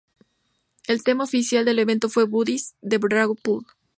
[0.87, 3.67] El tema oficial del evento fue ""Bodies"", de Drowning Pool.